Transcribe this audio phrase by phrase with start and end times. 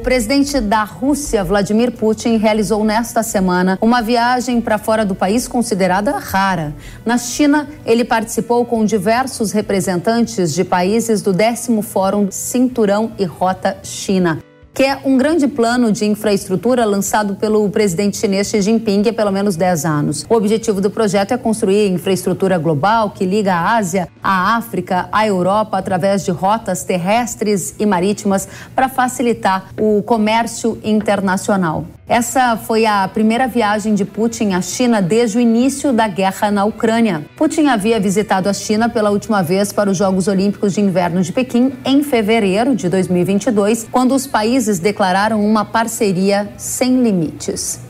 [0.00, 6.18] presidente da Rússia, Vladimir Putin, realizou nesta semana uma viagem para fora do país considerada
[6.18, 6.74] rara.
[7.04, 13.78] Na China, ele participou com diversos representantes de países do 10 Fórum Cinturão e Rota
[13.82, 19.12] China que é um grande plano de infraestrutura lançado pelo presidente chinês Xi Jinping há
[19.12, 20.26] pelo menos 10 anos.
[20.28, 25.26] O objetivo do projeto é construir infraestrutura global que liga a Ásia, a África, a
[25.26, 31.84] Europa através de rotas terrestres e marítimas para facilitar o comércio internacional.
[32.10, 36.64] Essa foi a primeira viagem de Putin à China desde o início da guerra na
[36.64, 37.24] Ucrânia.
[37.36, 41.32] Putin havia visitado a China pela última vez para os Jogos Olímpicos de Inverno de
[41.32, 47.89] Pequim em fevereiro de 2022, quando os países declararam uma parceria sem limites.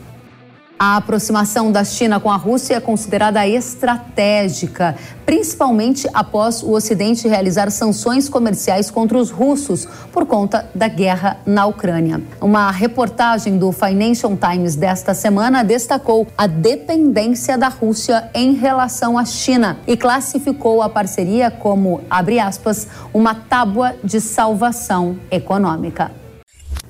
[0.83, 7.71] A aproximação da China com a Rússia é considerada estratégica, principalmente após o Ocidente realizar
[7.71, 12.23] sanções comerciais contra os russos por conta da guerra na Ucrânia.
[12.41, 19.27] Uma reportagem do Financial Times desta semana destacou a dependência da Rússia em relação à
[19.27, 26.11] China e classificou a parceria como, abre aspas, uma tábua de salvação econômica.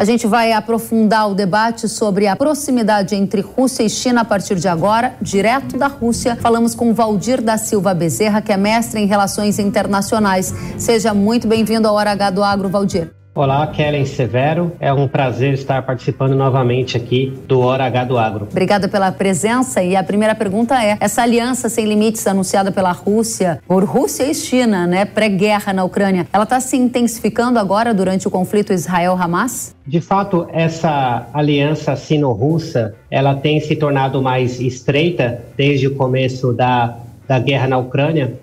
[0.00, 4.54] A gente vai aprofundar o debate sobre a proximidade entre Rússia e China a partir
[4.54, 6.36] de agora, direto da Rússia.
[6.36, 10.54] Falamos com Valdir da Silva Bezerra, que é mestre em Relações Internacionais.
[10.78, 13.19] Seja muito bem-vindo ao Hora H do Agro, Valdir.
[13.32, 14.72] Olá, Kellen Severo.
[14.80, 18.48] É um prazer estar participando novamente aqui do Hora H do Agro.
[18.50, 19.80] Obrigada pela presença.
[19.84, 24.34] E a primeira pergunta é: essa aliança sem limites anunciada pela Rússia, por Rússia e
[24.34, 29.76] China, né, pré-guerra na Ucrânia, ela está se intensificando agora durante o conflito Israel-Hamas?
[29.86, 36.96] De fato, essa aliança sino-russa, ela tem se tornado mais estreita desde o começo da,
[37.28, 38.34] da guerra na Ucrânia.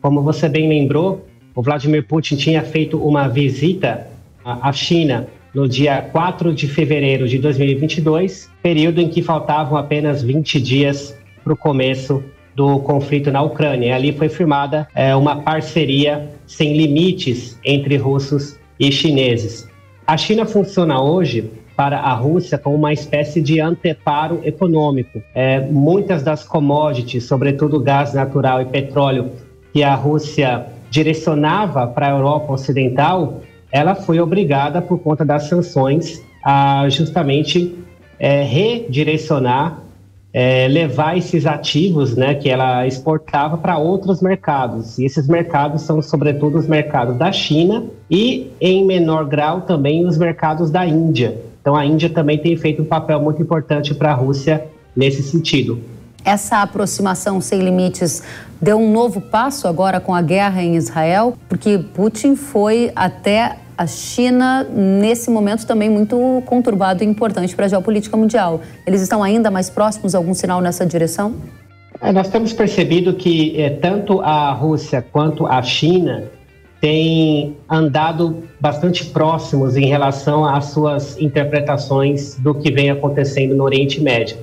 [0.00, 4.14] Como você bem lembrou, o Vladimir Putin tinha feito uma visita
[4.46, 10.60] a China no dia 4 de fevereiro de 2022, período em que faltavam apenas 20
[10.60, 12.22] dias para o começo
[12.54, 13.88] do conflito na Ucrânia.
[13.88, 19.68] E ali foi firmada é, uma parceria sem limites entre russos e chineses.
[20.06, 25.22] A China funciona hoje para a Rússia como uma espécie de anteparo econômico.
[25.34, 29.32] É, muitas das commodities, sobretudo gás natural e petróleo,
[29.72, 36.22] que a Rússia direcionava para a Europa Ocidental, ela foi obrigada, por conta das sanções,
[36.44, 37.74] a justamente
[38.18, 39.80] é, redirecionar,
[40.32, 44.98] é, levar esses ativos né, que ela exportava para outros mercados.
[44.98, 50.18] E esses mercados são, sobretudo, os mercados da China e, em menor grau, também os
[50.18, 51.38] mercados da Índia.
[51.60, 55.80] Então, a Índia também tem feito um papel muito importante para a Rússia nesse sentido.
[56.26, 58.20] Essa aproximação sem limites
[58.60, 63.86] deu um novo passo agora com a guerra em Israel, porque Putin foi até a
[63.86, 68.60] China, nesse momento, também muito conturbado e importante para a geopolítica mundial.
[68.84, 70.16] Eles estão ainda mais próximos?
[70.16, 71.36] Algum sinal nessa direção?
[72.00, 76.24] É, nós temos percebido que é, tanto a Rússia quanto a China
[76.80, 84.00] têm andado bastante próximos em relação às suas interpretações do que vem acontecendo no Oriente
[84.00, 84.38] Médio.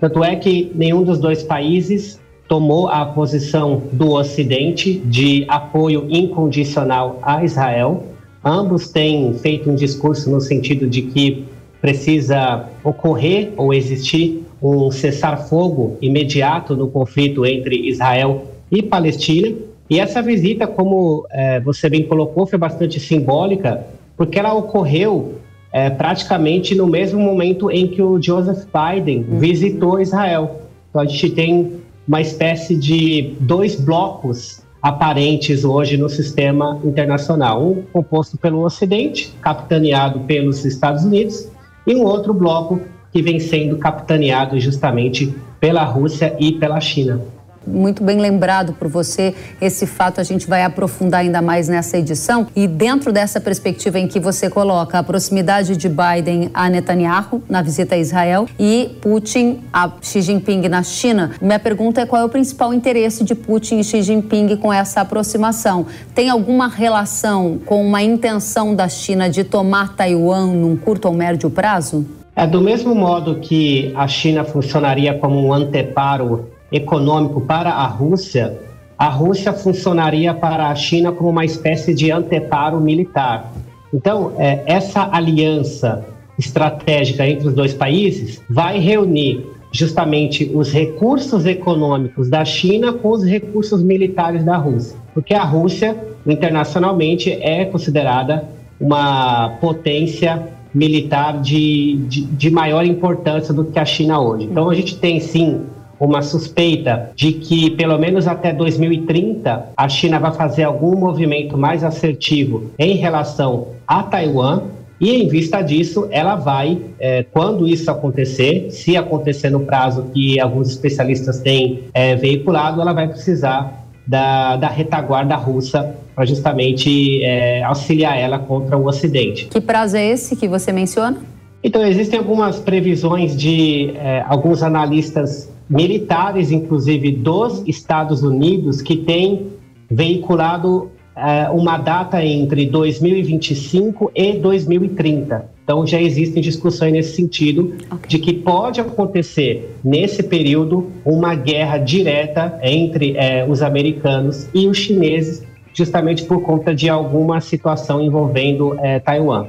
[0.00, 7.18] Tanto é que nenhum dos dois países tomou a posição do Ocidente de apoio incondicional
[7.22, 8.04] a Israel.
[8.44, 11.44] Ambos têm feito um discurso no sentido de que
[11.80, 19.54] precisa ocorrer ou existir um cessar-fogo imediato no conflito entre Israel e Palestina.
[19.88, 23.86] E essa visita, como é, você bem colocou, foi bastante simbólica,
[24.16, 25.34] porque ela ocorreu
[25.76, 29.38] é, praticamente no mesmo momento em que o Joseph Biden uhum.
[29.38, 30.62] visitou Israel.
[30.88, 37.62] Então a gente tem uma espécie de dois blocos aparentes hoje no sistema internacional.
[37.62, 41.46] Um composto pelo Ocidente, capitaneado pelos Estados Unidos,
[41.86, 42.80] e um outro bloco
[43.12, 47.20] que vem sendo capitaneado justamente pela Rússia e pela China
[47.66, 49.34] muito bem lembrado por você.
[49.60, 52.46] Esse fato a gente vai aprofundar ainda mais nessa edição.
[52.54, 57.62] E dentro dessa perspectiva em que você coloca a proximidade de Biden a Netanyahu na
[57.62, 62.24] visita a Israel e Putin a Xi Jinping na China, minha pergunta é qual é
[62.24, 65.86] o principal interesse de Putin e Xi Jinping com essa aproximação?
[66.14, 71.50] Tem alguma relação com uma intenção da China de tomar Taiwan num curto ou médio
[71.50, 72.06] prazo?
[72.34, 78.58] É do mesmo modo que a China funcionaria como um anteparo econômico para a Rússia,
[78.98, 83.52] a Rússia funcionaria para a China como uma espécie de anteparo militar.
[83.92, 86.04] Então, é, essa aliança
[86.38, 93.24] estratégica entre os dois países vai reunir justamente os recursos econômicos da China com os
[93.24, 95.96] recursos militares da Rússia, porque a Rússia
[96.26, 98.44] internacionalmente é considerada
[98.80, 104.44] uma potência militar de, de, de maior importância do que a China hoje.
[104.44, 105.62] Então a gente tem sim
[105.98, 111.82] uma suspeita de que, pelo menos até 2030, a China vai fazer algum movimento mais
[111.82, 114.62] assertivo em relação a Taiwan.
[114.98, 120.40] E em vista disso, ela vai, é, quando isso acontecer, se acontecer no prazo que
[120.40, 127.62] alguns especialistas têm é, veiculado, ela vai precisar da, da retaguarda russa para justamente é,
[127.62, 129.46] auxiliar ela contra o Ocidente.
[129.46, 131.18] Que prazo é esse que você menciona?
[131.62, 139.48] Então, existem algumas previsões de é, alguns analistas militares, inclusive dos Estados Unidos, que têm
[139.90, 145.56] veiculado é, uma data entre 2025 e 2030.
[145.64, 148.08] Então já existem discussões nesse sentido okay.
[148.08, 154.78] de que pode acontecer nesse período uma guerra direta entre é, os americanos e os
[154.78, 155.42] chineses,
[155.74, 159.46] justamente por conta de alguma situação envolvendo é, Taiwan.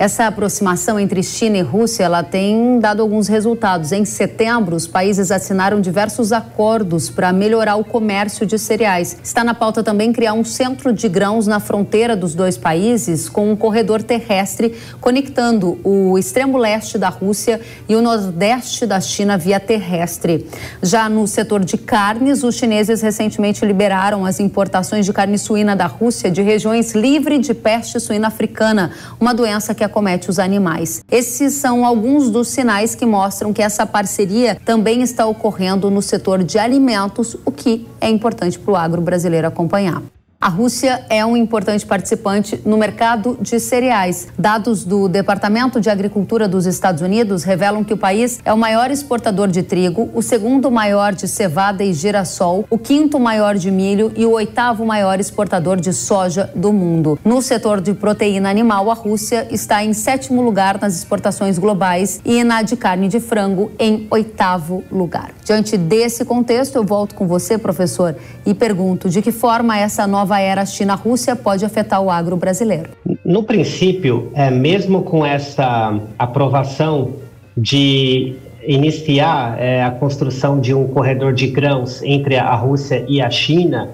[0.00, 3.90] Essa aproximação entre China e Rússia ela tem dado alguns resultados.
[3.90, 9.16] Em setembro, os países assinaram diversos acordos para melhorar o comércio de cereais.
[9.24, 13.50] Está na pauta também criar um centro de grãos na fronteira dos dois países, com
[13.50, 19.58] um corredor terrestre conectando o extremo leste da Rússia e o nordeste da China via
[19.58, 20.46] terrestre.
[20.80, 25.86] Já no setor de carnes, os chineses recentemente liberaram as importações de carne suína da
[25.86, 31.02] Rússia de regiões livres de peste suína africana, uma doença que acomete os animais.
[31.10, 36.44] Esses são alguns dos sinais que mostram que essa parceria também está ocorrendo no setor
[36.44, 40.00] de alimentos, o que é importante para o agro brasileiro acompanhar.
[40.40, 44.28] A Rússia é um importante participante no mercado de cereais.
[44.38, 48.88] Dados do Departamento de Agricultura dos Estados Unidos revelam que o país é o maior
[48.88, 54.12] exportador de trigo, o segundo maior de cevada e girassol, o quinto maior de milho
[54.14, 57.18] e o oitavo maior exportador de soja do mundo.
[57.24, 62.44] No setor de proteína animal, a Rússia está em sétimo lugar nas exportações globais e
[62.44, 65.32] na de carne de frango em oitavo lugar.
[65.44, 68.14] Diante desse contexto, eu volto com você, professor,
[68.46, 72.90] e pergunto de que forma essa nova nova era China-Rússia pode afetar o agro brasileiro?
[73.24, 77.14] No princípio, é, mesmo com essa aprovação
[77.56, 78.34] de
[78.66, 83.88] iniciar é, a construção de um corredor de grãos entre a Rússia e a China,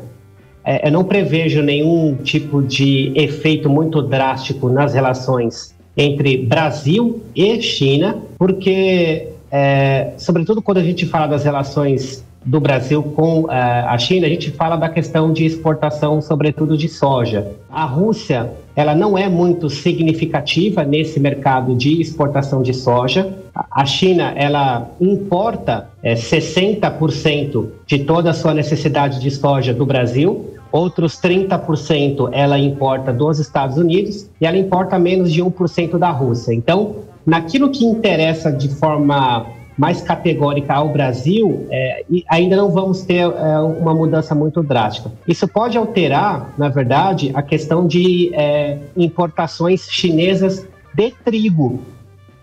[0.64, 7.62] é, eu não prevejo nenhum tipo de efeito muito drástico nas relações entre Brasil e
[7.62, 13.96] China, porque, é, sobretudo quando a gente fala das relações do Brasil com uh, a
[13.96, 17.52] China, a gente fala da questão de exportação, sobretudo de soja.
[17.70, 23.32] A Rússia, ela não é muito significativa nesse mercado de exportação de soja.
[23.70, 29.86] A China, ela importa é, eh, 60% de toda a sua necessidade de soja do
[29.86, 30.54] Brasil.
[30.70, 36.52] Outros 30% ela importa dos Estados Unidos e ela importa menos de 1% da Rússia.
[36.52, 39.46] Então, naquilo que interessa de forma
[39.76, 45.10] mais categórica ao Brasil, é, ainda não vamos ter é, uma mudança muito drástica.
[45.26, 51.80] Isso pode alterar, na verdade, a questão de é, importações chinesas de trigo.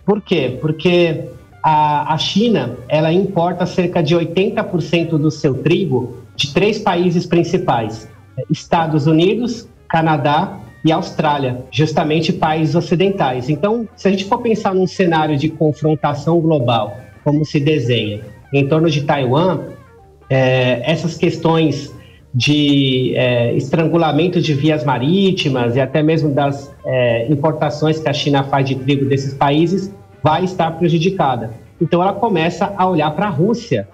[0.04, 0.58] Por quê?
[0.60, 1.24] Porque
[1.62, 8.08] a, a China ela importa cerca de 80% do seu trigo de três países principais:
[8.50, 13.48] Estados Unidos, Canadá e Austrália, justamente países ocidentais.
[13.48, 18.20] Então, se a gente for pensar num cenário de confrontação global como se desenha.
[18.52, 19.60] Em torno de Taiwan,
[20.28, 21.94] é, essas questões
[22.34, 28.42] de é, estrangulamento de vias marítimas e até mesmo das é, importações que a China
[28.42, 31.50] faz de trigo desses países vai estar prejudicada.
[31.80, 33.88] Então ela começa a olhar para a Rússia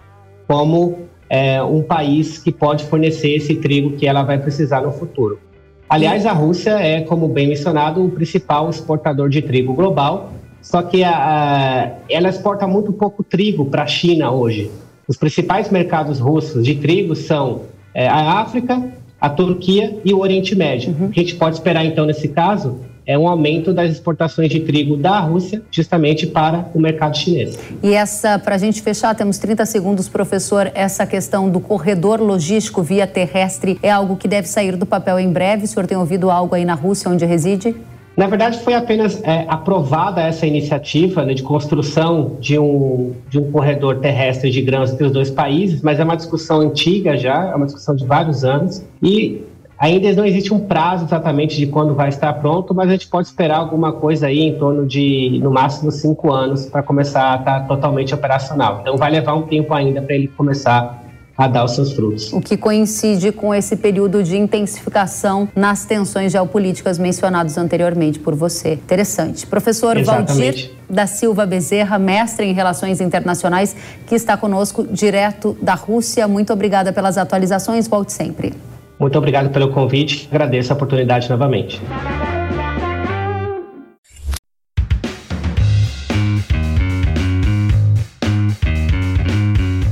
[0.47, 5.41] como é, um país que pode fornecer esse trigo que ela vai precisar no futuro.
[5.89, 11.03] Aliás, a Rússia é, como bem mencionado, o principal exportador de trigo global só que
[11.05, 14.71] a, a, ela exporta muito pouco trigo para a China hoje.
[15.07, 17.63] Os principais mercados russos de trigo são
[17.95, 20.95] é, a África, a Turquia e o Oriente Médio.
[20.99, 21.07] Uhum.
[21.07, 24.61] O que a gente pode esperar, então, nesse caso, é um aumento das exportações de
[24.61, 27.59] trigo da Rússia justamente para o mercado chinês.
[27.83, 32.83] E essa, para a gente fechar, temos 30 segundos, professor, essa questão do corredor logístico
[32.83, 35.65] via terrestre é algo que deve sair do papel em breve?
[35.65, 37.75] O senhor tem ouvido algo aí na Rússia, onde reside?
[38.19, 43.53] Na verdade, foi apenas é, aprovada essa iniciativa né, de construção de um, de um
[43.53, 47.55] corredor terrestre de grãos entre os dois países, mas é uma discussão antiga já, é
[47.55, 49.45] uma discussão de vários anos, e
[49.79, 53.29] ainda não existe um prazo exatamente de quando vai estar pronto, mas a gente pode
[53.29, 57.69] esperar alguma coisa aí em torno de, no máximo, cinco anos para começar a estar
[57.69, 58.81] totalmente operacional.
[58.81, 61.05] Então, vai levar um tempo ainda para ele começar
[61.39, 62.33] a dar os seus frutos.
[62.33, 68.73] O que coincide com esse período de intensificação nas tensões geopolíticas mencionados anteriormente por você.
[68.73, 69.47] Interessante.
[69.47, 69.97] Professor.
[70.03, 73.77] Valdir da Silva Bezerra, mestre em Relações Internacionais,
[74.07, 76.27] que está conosco direto da Rússia.
[76.27, 77.87] Muito obrigada pelas atualizações.
[77.87, 78.55] Volte sempre.
[78.99, 80.27] Muito obrigado pelo convite.
[80.31, 81.81] Agradeço a oportunidade novamente.